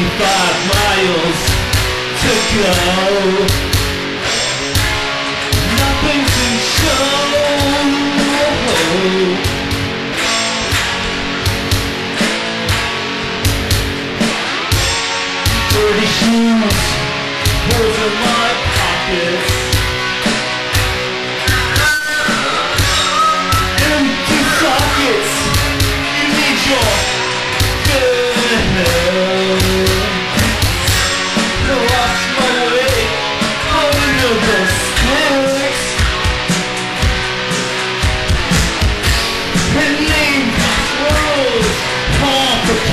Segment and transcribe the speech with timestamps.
[0.00, 0.16] 25
[0.72, 1.40] miles
[2.22, 2.72] to go.
[5.76, 7.20] Nothing to show.
[15.70, 16.80] Dirty shoes,
[17.68, 19.49] holes in my pockets.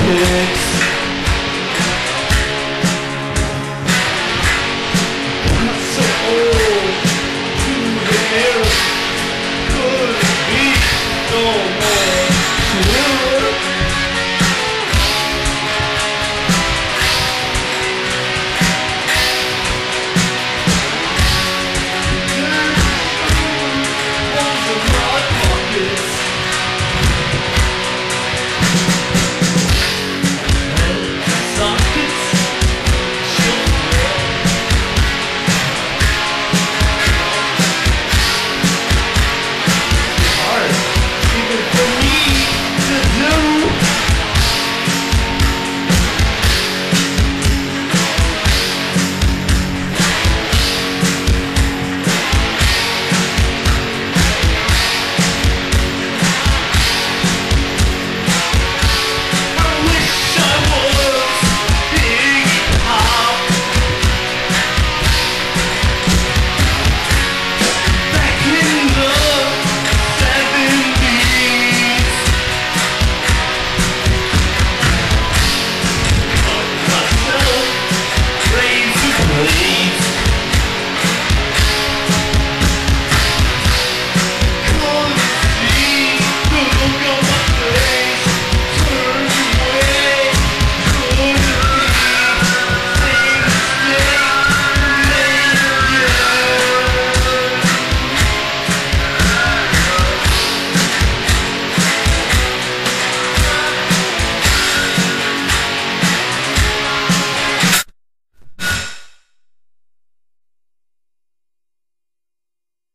[0.07, 0.66] good